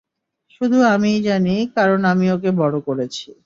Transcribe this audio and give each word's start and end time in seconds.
শুধু 0.51 0.77
আমিই 0.85 1.19
জানি, 1.21 1.55
কারণ 1.75 1.99
আমি 2.05 2.25
ওকে 2.31 2.49
বড় 2.51 2.75
করেছি। 2.87 3.27